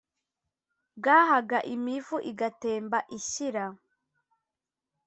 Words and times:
bwahaga, 0.97 1.57
imivu 1.75 2.17
igatemba 2.31 2.99
ishyira 3.17 3.63